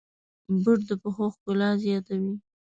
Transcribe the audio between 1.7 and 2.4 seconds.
زیاتوي.